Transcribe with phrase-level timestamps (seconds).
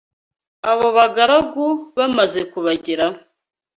[0.71, 1.67] Abo bagaragu
[1.97, 3.19] bamaze kubageraho